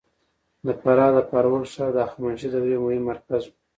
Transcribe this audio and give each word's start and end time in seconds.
د 0.65 0.67
فراه 0.81 1.11
د 1.15 1.17
فارول 1.29 1.63
ښار 1.73 1.89
د 1.93 1.97
هخامنشي 2.05 2.47
دورې 2.51 2.77
مهم 2.83 3.03
مرکز 3.11 3.41
و 3.47 3.51